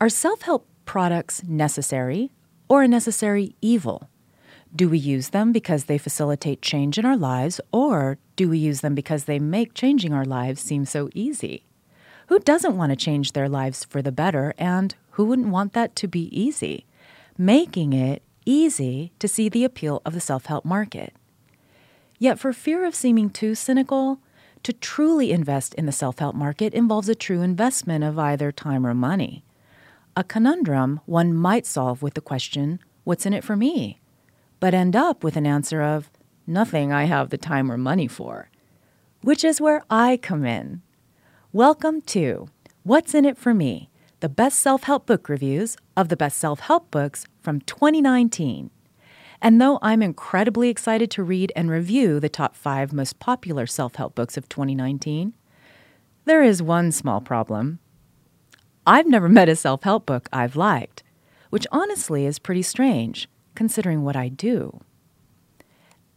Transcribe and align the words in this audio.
Are 0.00 0.08
self 0.08 0.42
help 0.42 0.66
products 0.84 1.44
necessary 1.44 2.32
or 2.68 2.82
a 2.82 2.88
necessary 2.88 3.54
evil? 3.60 4.10
Do 4.74 4.88
we 4.88 4.98
use 4.98 5.28
them 5.28 5.52
because 5.52 5.84
they 5.84 5.98
facilitate 5.98 6.60
change 6.60 6.98
in 6.98 7.04
our 7.04 7.16
lives, 7.16 7.60
or 7.70 8.18
do 8.34 8.48
we 8.48 8.58
use 8.58 8.80
them 8.80 8.96
because 8.96 9.24
they 9.24 9.38
make 9.38 9.72
changing 9.72 10.12
our 10.12 10.24
lives 10.24 10.60
seem 10.60 10.84
so 10.84 11.10
easy? 11.14 11.64
Who 12.26 12.40
doesn't 12.40 12.76
want 12.76 12.90
to 12.90 12.96
change 12.96 13.32
their 13.32 13.48
lives 13.48 13.84
for 13.84 14.02
the 14.02 14.10
better, 14.10 14.52
and 14.58 14.96
who 15.12 15.26
wouldn't 15.26 15.50
want 15.50 15.74
that 15.74 15.94
to 15.96 16.08
be 16.08 16.28
easy? 16.36 16.86
Making 17.38 17.92
it 17.92 18.22
easy 18.44 19.12
to 19.20 19.28
see 19.28 19.48
the 19.48 19.64
appeal 19.64 20.02
of 20.04 20.12
the 20.12 20.20
self 20.20 20.46
help 20.46 20.64
market. 20.64 21.14
Yet, 22.18 22.40
for 22.40 22.52
fear 22.52 22.84
of 22.84 22.96
seeming 22.96 23.30
too 23.30 23.54
cynical, 23.54 24.18
to 24.64 24.72
truly 24.72 25.30
invest 25.30 25.72
in 25.74 25.86
the 25.86 25.92
self 25.92 26.18
help 26.18 26.34
market 26.34 26.74
involves 26.74 27.08
a 27.08 27.14
true 27.14 27.42
investment 27.42 28.02
of 28.02 28.18
either 28.18 28.50
time 28.50 28.84
or 28.84 28.92
money. 28.92 29.44
A 30.16 30.22
conundrum 30.22 31.00
one 31.06 31.34
might 31.34 31.66
solve 31.66 32.00
with 32.00 32.14
the 32.14 32.20
question, 32.20 32.78
What's 33.02 33.26
in 33.26 33.32
it 33.34 33.42
for 33.42 33.56
me? 33.56 34.00
but 34.60 34.72
end 34.72 34.94
up 34.94 35.24
with 35.24 35.36
an 35.36 35.44
answer 35.44 35.82
of 35.82 36.08
nothing 36.46 36.92
I 36.92 37.04
have 37.04 37.30
the 37.30 37.36
time 37.36 37.70
or 37.70 37.76
money 37.76 38.06
for, 38.06 38.48
which 39.22 39.42
is 39.42 39.60
where 39.60 39.82
I 39.90 40.16
come 40.16 40.44
in. 40.44 40.82
Welcome 41.52 42.00
to 42.02 42.46
What's 42.84 43.12
in 43.12 43.24
It 43.24 43.36
for 43.36 43.52
Me, 43.52 43.90
the 44.20 44.28
best 44.28 44.60
self 44.60 44.84
help 44.84 45.04
book 45.04 45.28
reviews 45.28 45.76
of 45.96 46.08
the 46.08 46.16
best 46.16 46.38
self 46.38 46.60
help 46.60 46.92
books 46.92 47.26
from 47.42 47.60
2019. 47.62 48.70
And 49.42 49.60
though 49.60 49.80
I'm 49.82 50.00
incredibly 50.00 50.68
excited 50.68 51.10
to 51.10 51.24
read 51.24 51.52
and 51.56 51.68
review 51.68 52.20
the 52.20 52.28
top 52.28 52.54
five 52.54 52.92
most 52.92 53.18
popular 53.18 53.66
self 53.66 53.96
help 53.96 54.14
books 54.14 54.36
of 54.36 54.48
2019, 54.48 55.34
there 56.24 56.44
is 56.44 56.62
one 56.62 56.92
small 56.92 57.20
problem. 57.20 57.80
I've 58.86 59.06
never 59.06 59.30
met 59.30 59.48
a 59.48 59.56
self 59.56 59.82
help 59.82 60.04
book 60.04 60.28
I've 60.30 60.56
liked, 60.56 61.02
which 61.48 61.66
honestly 61.72 62.26
is 62.26 62.38
pretty 62.38 62.60
strange 62.60 63.30
considering 63.54 64.02
what 64.02 64.14
I 64.14 64.28
do. 64.28 64.80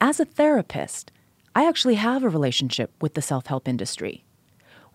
As 0.00 0.18
a 0.18 0.24
therapist, 0.24 1.12
I 1.54 1.66
actually 1.68 1.94
have 1.94 2.24
a 2.24 2.28
relationship 2.28 2.90
with 3.00 3.14
the 3.14 3.22
self 3.22 3.46
help 3.46 3.68
industry. 3.68 4.24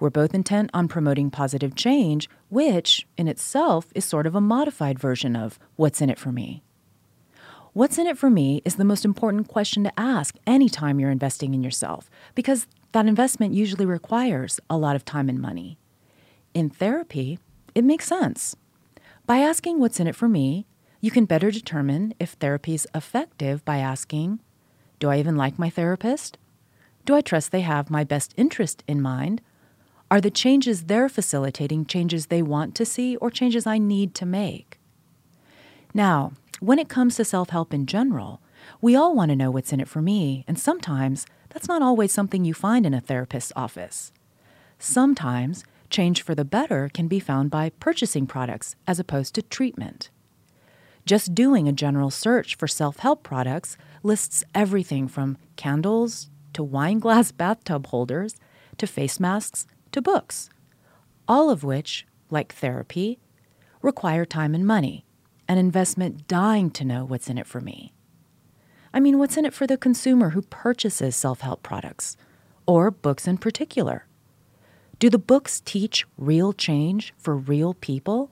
We're 0.02 0.10
both 0.10 0.34
intent 0.34 0.70
on 0.74 0.90
promoting 0.90 1.32
positive 1.32 1.74
change, 1.74 2.30
which 2.50 3.08
in 3.18 3.30
itself 3.30 3.88
is 3.96 4.04
sort 4.04 4.28
of 4.28 4.36
a 4.36 4.42
modified 4.42 5.00
version 5.00 5.38
of 5.38 5.58
what's 5.78 6.02
in 6.02 6.10
it 6.10 6.20
for 6.20 6.34
me. 6.34 6.64
What's 7.72 7.98
in 7.98 8.06
it 8.06 8.18
for 8.18 8.30
me 8.30 8.62
is 8.66 8.76
the 8.76 8.84
most 8.84 9.06
important 9.06 9.48
question 9.48 9.86
to 9.86 9.98
ask 9.98 10.36
anytime 10.46 11.00
you're 11.00 11.10
investing 11.10 11.54
in 11.54 11.64
yourself, 11.64 12.10
because 12.36 12.68
that 12.92 13.06
investment 13.06 13.54
usually 13.54 13.86
requires 13.86 14.60
a 14.70 14.76
lot 14.76 14.98
of 14.98 15.06
time 15.06 15.30
and 15.30 15.40
money. 15.40 15.78
In 16.54 16.70
therapy, 16.70 17.40
it 17.76 17.84
makes 17.84 18.06
sense. 18.06 18.56
By 19.26 19.38
asking 19.38 19.80
what's 19.80 20.00
in 20.00 20.08
it 20.08 20.16
for 20.16 20.28
me, 20.28 20.66
you 21.00 21.12
can 21.12 21.26
better 21.26 21.52
determine 21.52 22.14
if 22.20 22.32
therapy 22.32 22.74
is 22.74 22.88
effective 22.94 23.64
by 23.66 23.78
asking 23.78 24.40
Do 25.00 25.10
I 25.10 25.20
even 25.20 25.36
like 25.36 25.58
my 25.58 25.70
therapist? 25.70 26.38
Do 27.06 27.16
I 27.16 27.22
trust 27.22 27.52
they 27.52 27.62
have 27.62 27.90
my 27.90 28.04
best 28.04 28.34
interest 28.38 28.84
in 28.88 29.02
mind? 29.02 29.42
Are 30.12 30.22
the 30.22 30.30
changes 30.30 30.84
they're 30.84 31.10
facilitating 31.10 31.86
changes 31.86 32.26
they 32.26 32.42
want 32.42 32.76
to 32.76 32.86
see 32.86 33.16
or 33.16 33.32
changes 33.32 33.66
I 33.66 33.78
need 33.78 34.14
to 34.16 34.26
make? 34.26 34.78
Now, 35.94 36.34
when 36.60 36.80
it 36.80 36.90
comes 36.90 37.16
to 37.16 37.26
self 37.26 37.50
help 37.50 37.74
in 37.74 37.86
general, 37.86 38.42
we 38.82 38.96
all 38.96 39.16
want 39.16 39.30
to 39.30 39.36
know 39.36 39.50
what's 39.50 39.74
in 39.74 39.80
it 39.80 39.88
for 39.88 40.02
me, 40.02 40.46
and 40.48 40.60
sometimes 40.60 41.26
that's 41.50 41.68
not 41.68 41.82
always 41.82 42.12
something 42.12 42.46
you 42.46 42.54
find 42.54 42.86
in 42.86 42.94
a 42.94 43.02
therapist's 43.02 43.52
office. 43.56 44.12
Sometimes 44.78 45.64
change 45.92 46.24
for 46.24 46.34
the 46.34 46.46
better 46.46 46.90
can 46.94 47.08
be 47.08 47.20
found 47.20 47.52
by 47.52 47.70
purchasing 47.70 48.26
products 48.26 48.76
as 48.88 49.00
opposed 49.00 49.36
to 49.36 49.42
treatment. 49.42 50.10
Just 51.06 51.36
doing 51.36 51.68
a 51.68 51.74
general 51.74 52.10
search 52.10 52.56
for 52.56 52.68
self 52.68 52.98
help 53.00 53.24
products 53.24 53.78
lists 54.04 54.44
everything 54.56 55.08
from 55.08 55.38
candles 55.56 56.30
to 56.54 56.64
wine 56.64 57.00
glass 57.00 57.32
bathtub 57.44 57.88
holders 57.88 58.36
to 58.78 58.88
face 58.88 59.20
masks 59.20 59.68
to 59.92 60.02
books, 60.02 60.50
all 61.28 61.50
of 61.50 61.64
which, 61.64 62.06
like 62.30 62.54
therapy, 62.54 63.20
require 63.82 64.26
time 64.26 64.56
and 64.56 64.66
money, 64.66 65.06
an 65.48 65.58
investment 65.58 66.28
dying 66.28 66.70
to 66.72 66.86
know 66.86 67.04
what's 67.04 67.30
in 67.30 67.38
it 67.38 67.48
for 67.48 67.60
me. 67.60 67.94
I 68.94 69.00
mean, 69.00 69.18
what's 69.18 69.38
in 69.38 69.46
it 69.46 69.54
for 69.54 69.68
the 69.68 69.78
consumer 69.78 70.32
who 70.32 70.42
purchases 70.44 71.16
self 71.16 71.42
help 71.42 71.64
products, 71.64 72.18
or 72.66 72.92
books 72.92 73.28
in 73.28 73.38
particular? 73.38 74.06
Do 75.02 75.10
the 75.10 75.18
books 75.18 75.64
teach 75.66 76.06
real 76.16 76.54
change 76.54 77.12
for 77.18 77.36
real 77.36 77.74
people? 77.74 78.30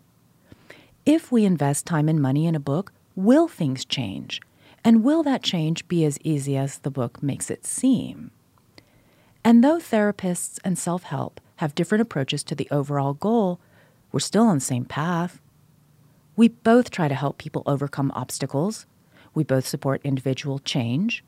If 1.04 1.32
we 1.32 1.44
invest 1.44 1.88
time 1.88 2.08
and 2.08 2.22
money 2.22 2.46
in 2.46 2.54
a 2.54 2.60
book, 2.60 2.94
will 3.16 3.48
things 3.48 3.84
change? 3.84 4.40
And 4.84 5.04
will 5.04 5.24
that 5.24 5.42
change 5.42 5.88
be 5.88 6.06
as 6.06 6.20
easy 6.24 6.56
as 6.56 6.78
the 6.78 6.92
book 6.92 7.24
makes 7.24 7.50
it 7.50 7.66
seem? 7.66 8.30
And 9.44 9.64
though 9.64 9.80
therapists 9.80 10.60
and 10.64 10.78
self 10.78 11.02
help 11.02 11.42
have 11.56 11.74
different 11.74 12.04
approaches 12.04 12.44
to 12.44 12.54
the 12.54 12.68
overall 12.70 13.16
goal, 13.16 13.60
we're 14.12 14.20
still 14.20 14.44
on 14.44 14.58
the 14.58 14.62
same 14.62 14.86
path. 14.86 15.42
We 16.36 16.50
both 16.50 16.92
try 16.92 17.08
to 17.08 17.16
help 17.16 17.40
people 17.40 17.64
overcome 17.66 18.12
obstacles. 18.14 18.86
We 19.34 19.44
both 19.44 19.68
support 19.68 20.02
individual 20.04 20.60
change. 20.60 21.24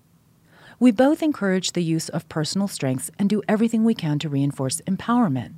We 0.81 0.90
both 0.90 1.22
encourage 1.22 1.74
the 1.74 1.84
use 1.84 2.09
of 2.09 2.28
personal 2.28 2.68
strengths 2.68 3.12
and 3.19 3.30
do 3.30 3.44
everything 3.47 3.84
we 3.84 3.94
can 3.94 4.18
to 4.18 4.30
reinforce 4.30 4.81
empowerment. 4.88 5.53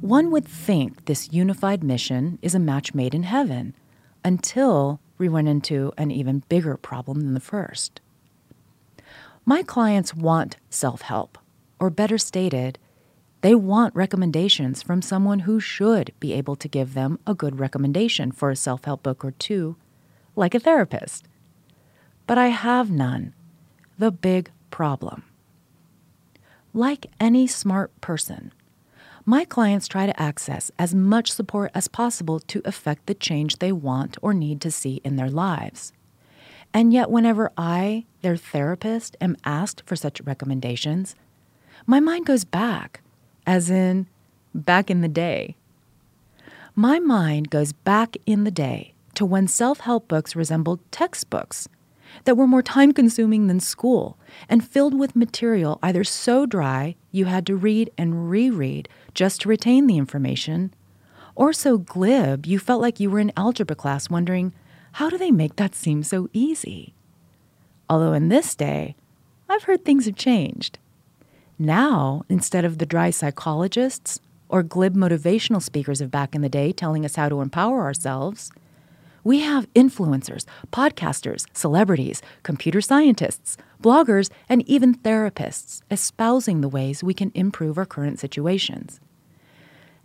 One 0.00 0.30
would 0.30 0.46
think 0.46 1.06
this 1.06 1.32
unified 1.32 1.82
mission 1.82 2.38
is 2.40 2.54
a 2.54 2.60
match 2.60 2.94
made 2.94 3.16
in 3.16 3.24
heaven 3.24 3.74
until 4.24 5.00
we 5.18 5.26
run 5.26 5.48
into 5.48 5.92
an 5.98 6.12
even 6.12 6.44
bigger 6.48 6.76
problem 6.76 7.22
than 7.22 7.34
the 7.34 7.40
first. 7.40 8.00
My 9.44 9.64
clients 9.64 10.14
want 10.14 10.56
self 10.70 11.02
help, 11.02 11.36
or 11.80 11.90
better 11.90 12.16
stated, 12.16 12.78
they 13.40 13.56
want 13.56 13.92
recommendations 13.92 14.84
from 14.84 15.02
someone 15.02 15.40
who 15.40 15.58
should 15.58 16.12
be 16.20 16.32
able 16.32 16.54
to 16.54 16.68
give 16.68 16.94
them 16.94 17.18
a 17.26 17.34
good 17.34 17.58
recommendation 17.58 18.30
for 18.30 18.52
a 18.52 18.56
self 18.56 18.84
help 18.84 19.02
book 19.02 19.24
or 19.24 19.32
two, 19.32 19.74
like 20.36 20.54
a 20.54 20.60
therapist. 20.60 21.26
But 22.28 22.38
I 22.38 22.50
have 22.50 22.88
none. 22.88 23.34
The 24.02 24.10
big 24.10 24.50
problem. 24.72 25.22
Like 26.74 27.06
any 27.20 27.46
smart 27.46 27.92
person, 28.00 28.52
my 29.24 29.44
clients 29.44 29.86
try 29.86 30.06
to 30.06 30.20
access 30.20 30.72
as 30.76 30.92
much 30.92 31.30
support 31.30 31.70
as 31.72 31.86
possible 31.86 32.40
to 32.40 32.62
effect 32.64 33.06
the 33.06 33.14
change 33.14 33.60
they 33.60 33.70
want 33.70 34.16
or 34.20 34.34
need 34.34 34.60
to 34.62 34.72
see 34.72 35.00
in 35.04 35.14
their 35.14 35.30
lives. 35.30 35.92
And 36.74 36.92
yet, 36.92 37.12
whenever 37.12 37.52
I, 37.56 38.06
their 38.22 38.36
therapist, 38.36 39.16
am 39.20 39.36
asked 39.44 39.84
for 39.86 39.94
such 39.94 40.20
recommendations, 40.22 41.14
my 41.86 42.00
mind 42.00 42.26
goes 42.26 42.42
back, 42.42 43.02
as 43.46 43.70
in 43.70 44.08
back 44.52 44.90
in 44.90 45.02
the 45.02 45.06
day. 45.06 45.54
My 46.74 46.98
mind 46.98 47.50
goes 47.50 47.72
back 47.72 48.16
in 48.26 48.42
the 48.42 48.50
day 48.50 48.94
to 49.14 49.24
when 49.24 49.46
self 49.46 49.78
help 49.78 50.08
books 50.08 50.34
resembled 50.34 50.80
textbooks 50.90 51.68
that 52.24 52.36
were 52.36 52.46
more 52.46 52.62
time 52.62 52.92
consuming 52.92 53.46
than 53.46 53.60
school 53.60 54.18
and 54.48 54.66
filled 54.66 54.98
with 54.98 55.16
material 55.16 55.78
either 55.82 56.04
so 56.04 56.46
dry 56.46 56.94
you 57.10 57.26
had 57.26 57.46
to 57.46 57.56
read 57.56 57.90
and 57.98 58.30
reread 58.30 58.88
just 59.14 59.42
to 59.42 59.48
retain 59.48 59.86
the 59.86 59.98
information, 59.98 60.72
or 61.34 61.52
so 61.52 61.78
glib 61.78 62.46
you 62.46 62.58
felt 62.58 62.80
like 62.82 63.00
you 63.00 63.10
were 63.10 63.20
in 63.20 63.32
algebra 63.36 63.76
class 63.76 64.10
wondering, 64.10 64.52
how 64.92 65.08
do 65.08 65.16
they 65.16 65.30
make 65.30 65.56
that 65.56 65.74
seem 65.74 66.02
so 66.02 66.28
easy? 66.32 66.94
Although 67.88 68.12
in 68.12 68.28
this 68.28 68.54
day, 68.54 68.94
I've 69.48 69.64
heard 69.64 69.84
things 69.84 70.06
have 70.06 70.16
changed. 70.16 70.78
Now, 71.58 72.24
instead 72.28 72.64
of 72.64 72.78
the 72.78 72.86
dry 72.86 73.10
psychologists 73.10 74.20
or 74.48 74.62
glib 74.62 74.94
motivational 74.94 75.62
speakers 75.62 76.00
of 76.00 76.10
back 76.10 76.34
in 76.34 76.42
the 76.42 76.48
day 76.48 76.72
telling 76.72 77.04
us 77.04 77.16
how 77.16 77.28
to 77.28 77.40
empower 77.40 77.82
ourselves, 77.82 78.50
we 79.24 79.40
have 79.40 79.72
influencers, 79.74 80.44
podcasters, 80.72 81.46
celebrities, 81.52 82.22
computer 82.42 82.80
scientists, 82.80 83.56
bloggers, 83.82 84.30
and 84.48 84.66
even 84.68 84.94
therapists 84.94 85.82
espousing 85.90 86.60
the 86.60 86.68
ways 86.68 87.04
we 87.04 87.14
can 87.14 87.30
improve 87.34 87.78
our 87.78 87.86
current 87.86 88.18
situations. 88.18 89.00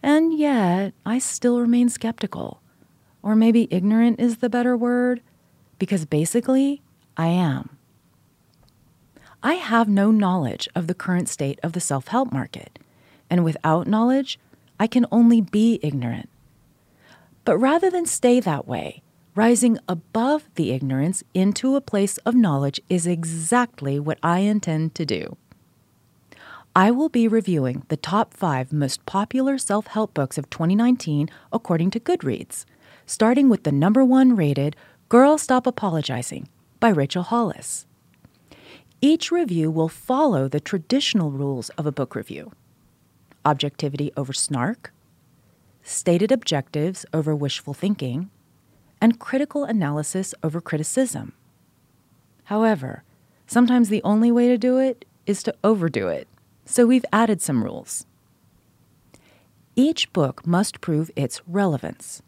And 0.04 0.38
yet, 0.38 0.94
I 1.06 1.20
still 1.20 1.60
remain 1.60 1.90
skeptical. 1.90 2.62
Or 3.24 3.36
maybe 3.36 3.68
ignorant 3.72 4.20
is 4.20 4.38
the 4.38 4.50
better 4.50 4.78
word, 4.78 5.22
because 5.80 6.06
basically, 6.06 6.82
I 7.18 7.28
am. 7.28 7.78
I 9.42 9.56
have 9.56 9.90
no 9.90 10.12
knowledge 10.12 10.68
of 10.76 10.88
the 10.88 10.94
current 10.94 11.30
state 11.30 11.60
of 11.64 11.74
the 11.74 11.80
self 11.80 12.08
help 12.08 12.32
market, 12.32 12.80
and 13.30 13.44
without 13.44 13.88
knowledge, 13.88 14.40
I 14.80 14.88
can 14.88 15.06
only 15.12 15.42
be 15.42 15.80
ignorant. 15.82 16.30
But 17.44 17.58
rather 17.58 17.90
than 17.90 18.06
stay 18.06 18.40
that 18.40 18.68
way, 18.68 19.02
Rising 19.38 19.78
above 19.88 20.50
the 20.56 20.72
ignorance 20.72 21.24
into 21.36 21.76
a 21.76 21.80
place 21.80 22.18
of 22.26 22.34
knowledge 22.34 22.82
is 22.90 23.06
exactly 23.06 24.00
what 24.00 24.18
I 24.24 24.40
intend 24.40 24.96
to 24.96 25.06
do. 25.06 25.38
I 26.76 26.90
will 26.90 27.10
be 27.10 27.28
reviewing 27.28 27.84
the 27.90 27.98
top 27.98 28.34
five 28.34 28.74
most 28.74 29.06
popular 29.06 29.60
self 29.60 29.86
help 29.86 30.16
books 30.16 30.40
of 30.40 30.50
2019 30.50 31.30
according 31.54 31.92
to 31.92 32.00
Goodreads, 32.00 32.66
starting 33.06 33.48
with 33.48 33.62
the 33.62 33.72
number 33.72 34.04
one 34.04 34.36
rated 34.36 34.76
Girl 35.08 35.38
Stop 35.38 35.68
Apologizing 35.68 36.50
by 36.80 36.90
Rachel 36.90 37.22
Hollis. 37.22 37.86
Each 39.02 39.32
review 39.32 39.70
will 39.70 39.88
follow 39.88 40.48
the 40.48 40.60
traditional 40.60 41.30
rules 41.30 41.70
of 41.78 41.86
a 41.86 41.92
book 41.92 42.16
review 42.16 42.54
objectivity 43.46 44.12
over 44.18 44.34
snark, 44.34 44.92
stated 45.84 46.32
objectives 46.32 47.06
over 47.14 47.36
wishful 47.36 47.76
thinking, 47.76 48.32
and 49.02 49.20
critical 49.20 49.64
analysis 49.64 50.34
over 50.44 50.62
criticism. 50.62 51.34
However, 52.46 53.04
sometimes 53.46 53.90
the 53.90 54.04
only 54.04 54.32
way 54.32 54.48
to 54.48 54.58
do 54.58 54.78
it 54.78 55.06
is 55.26 55.44
to 55.44 55.56
overdo 55.64 56.08
it, 56.08 56.28
so 56.66 56.86
we've 56.86 57.06
added 57.12 57.42
some 57.42 57.64
rules. 57.64 58.06
Each 59.76 60.12
book 60.14 60.48
must 60.48 60.82
prove 60.82 61.12
its 61.16 61.42
relevance. 61.48 62.22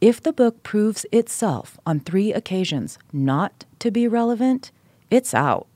If 0.00 0.20
the 0.20 0.32
book 0.32 0.62
proves 0.62 1.06
itself 1.10 1.78
on 1.86 2.00
three 2.00 2.32
occasions 2.32 2.98
not 3.12 3.64
to 3.78 3.90
be 3.90 4.06
relevant, 4.06 4.70
it's 5.10 5.34
out. 5.34 5.66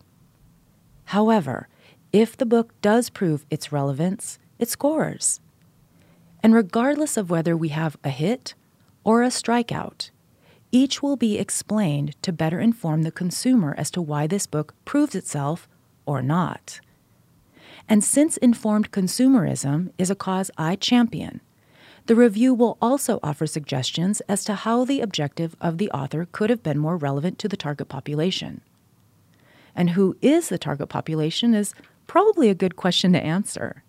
However, 1.06 1.68
if 2.12 2.36
the 2.36 2.46
book 2.46 2.72
does 2.82 3.10
prove 3.10 3.46
its 3.50 3.72
relevance, 3.72 4.38
it 4.58 4.68
scores. 4.68 5.40
And 6.42 6.54
regardless 6.54 7.16
of 7.16 7.30
whether 7.30 7.56
we 7.56 7.68
have 7.70 7.96
a 8.04 8.10
hit 8.10 8.54
or 9.04 9.22
a 9.22 9.28
strikeout, 9.28 10.10
each 10.70 11.02
will 11.02 11.16
be 11.16 11.38
explained 11.38 12.16
to 12.22 12.32
better 12.32 12.58
inform 12.58 13.02
the 13.02 13.10
consumer 13.10 13.74
as 13.76 13.90
to 13.90 14.00
why 14.00 14.26
this 14.26 14.46
book 14.46 14.74
proves 14.84 15.14
itself 15.14 15.68
or 16.06 16.22
not. 16.22 16.80
And 17.88 18.02
since 18.02 18.36
informed 18.38 18.90
consumerism 18.90 19.92
is 19.98 20.10
a 20.10 20.14
cause 20.14 20.50
I 20.56 20.76
champion, 20.76 21.40
the 22.06 22.16
review 22.16 22.54
will 22.54 22.78
also 22.80 23.20
offer 23.22 23.46
suggestions 23.46 24.20
as 24.22 24.44
to 24.44 24.54
how 24.54 24.84
the 24.84 25.00
objective 25.00 25.54
of 25.60 25.78
the 25.78 25.90
author 25.90 26.26
could 26.32 26.50
have 26.50 26.62
been 26.62 26.78
more 26.78 26.96
relevant 26.96 27.38
to 27.40 27.48
the 27.48 27.56
target 27.56 27.88
population. 27.88 28.60
And 29.74 29.90
who 29.90 30.16
is 30.20 30.48
the 30.48 30.58
target 30.58 30.88
population 30.88 31.54
is 31.54 31.74
probably 32.06 32.48
a 32.48 32.54
good 32.54 32.76
question 32.76 33.12
to 33.12 33.22
answer. 33.22 33.84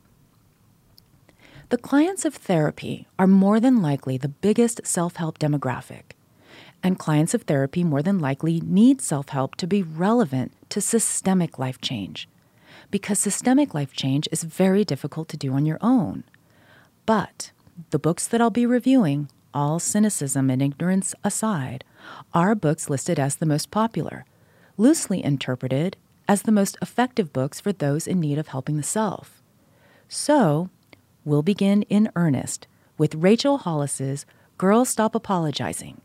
The 1.73 1.79
clients 1.79 2.23
of 2.23 2.35
therapy 2.35 3.07
are 3.17 3.25
more 3.25 3.59
than 3.59 3.81
likely 3.81 4.15
the 4.15 4.27
biggest 4.27 4.85
self 4.85 5.15
help 5.15 5.39
demographic, 5.39 6.11
and 6.83 6.99
clients 6.99 7.33
of 7.33 7.41
therapy 7.41 7.83
more 7.83 8.03
than 8.03 8.19
likely 8.19 8.61
need 8.61 9.01
self 9.01 9.29
help 9.29 9.55
to 9.55 9.65
be 9.65 9.81
relevant 9.81 10.51
to 10.69 10.79
systemic 10.79 11.57
life 11.57 11.81
change, 11.81 12.29
because 12.91 13.17
systemic 13.17 13.73
life 13.73 13.91
change 13.91 14.29
is 14.31 14.43
very 14.43 14.85
difficult 14.85 15.27
to 15.29 15.35
do 15.35 15.51
on 15.53 15.65
your 15.65 15.79
own. 15.81 16.25
But 17.07 17.49
the 17.89 17.97
books 17.97 18.27
that 18.27 18.39
I'll 18.39 18.51
be 18.51 18.67
reviewing, 18.67 19.29
all 19.51 19.79
cynicism 19.79 20.51
and 20.51 20.61
ignorance 20.61 21.15
aside, 21.23 21.83
are 22.35 22.53
books 22.53 22.87
listed 22.87 23.17
as 23.17 23.37
the 23.37 23.47
most 23.47 23.71
popular, 23.71 24.25
loosely 24.77 25.23
interpreted 25.25 25.97
as 26.27 26.43
the 26.43 26.51
most 26.51 26.77
effective 26.83 27.33
books 27.33 27.59
for 27.59 27.73
those 27.73 28.05
in 28.05 28.19
need 28.19 28.37
of 28.37 28.49
helping 28.49 28.77
the 28.77 28.83
self. 28.83 29.41
So, 30.07 30.69
we'll 31.25 31.41
begin 31.41 31.83
in 31.83 32.11
earnest 32.15 32.67
with 32.97 33.15
Rachel 33.15 33.59
Hollis's 33.59 34.25
Girls 34.57 34.89
Stop 34.89 35.15
Apologizing. 35.15 36.01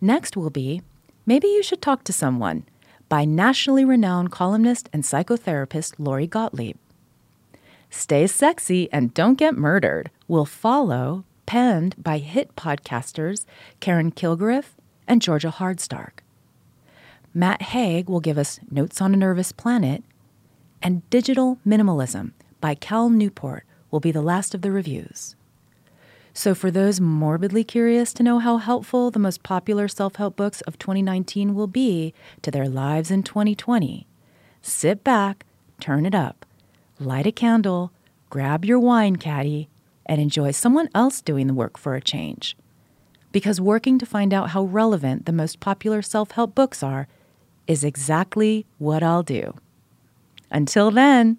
Next 0.00 0.36
will 0.36 0.50
be 0.50 0.82
Maybe 1.26 1.46
You 1.48 1.62
Should 1.62 1.82
Talk 1.82 2.04
to 2.04 2.12
Someone 2.12 2.64
by 3.08 3.24
nationally 3.24 3.84
renowned 3.84 4.32
columnist 4.32 4.88
and 4.92 5.02
psychotherapist 5.02 5.94
Lori 5.98 6.26
Gottlieb. 6.26 6.76
Stay 7.90 8.26
Sexy 8.26 8.90
and 8.92 9.12
Don't 9.14 9.34
Get 9.34 9.56
Murdered 9.56 10.10
will 10.28 10.46
follow, 10.46 11.24
penned 11.44 12.00
by 12.02 12.18
hit 12.18 12.54
podcasters 12.56 13.44
Karen 13.80 14.12
Kilgariff 14.12 14.76
and 15.08 15.20
Georgia 15.20 15.52
Hardstark. 15.56 16.20
Matt 17.34 17.62
Haig 17.62 18.08
will 18.08 18.20
give 18.20 18.38
us 18.38 18.60
Notes 18.70 19.00
on 19.00 19.12
a 19.12 19.16
Nervous 19.16 19.52
Planet, 19.52 20.02
and 20.82 21.08
Digital 21.10 21.58
Minimalism 21.66 22.32
by 22.60 22.74
Cal 22.74 23.10
Newport 23.10 23.64
will 23.90 24.00
be 24.00 24.12
the 24.12 24.22
last 24.22 24.54
of 24.54 24.62
the 24.62 24.70
reviews. 24.70 25.36
So, 26.32 26.54
for 26.54 26.70
those 26.70 27.00
morbidly 27.00 27.64
curious 27.64 28.12
to 28.14 28.22
know 28.22 28.38
how 28.38 28.58
helpful 28.58 29.10
the 29.10 29.18
most 29.18 29.42
popular 29.42 29.88
self 29.88 30.16
help 30.16 30.36
books 30.36 30.60
of 30.62 30.78
2019 30.78 31.54
will 31.54 31.66
be 31.66 32.14
to 32.42 32.50
their 32.50 32.68
lives 32.68 33.10
in 33.10 33.22
2020, 33.22 34.06
sit 34.62 35.02
back, 35.02 35.44
turn 35.80 36.06
it 36.06 36.14
up, 36.14 36.46
light 37.00 37.26
a 37.26 37.32
candle, 37.32 37.92
grab 38.28 38.64
your 38.64 38.78
wine 38.78 39.16
caddy, 39.16 39.68
and 40.06 40.20
enjoy 40.20 40.52
someone 40.52 40.88
else 40.94 41.20
doing 41.20 41.48
the 41.48 41.54
work 41.54 41.76
for 41.76 41.94
a 41.96 42.00
change. 42.00 42.56
Because 43.32 43.60
working 43.60 43.98
to 43.98 44.06
find 44.06 44.32
out 44.32 44.50
how 44.50 44.64
relevant 44.64 45.26
the 45.26 45.32
most 45.32 45.58
popular 45.58 46.00
self 46.00 46.32
help 46.32 46.54
books 46.54 46.82
are 46.82 47.08
is 47.66 47.84
exactly 47.84 48.66
what 48.78 49.02
I'll 49.02 49.22
do. 49.22 49.54
Until 50.50 50.90
then, 50.90 51.38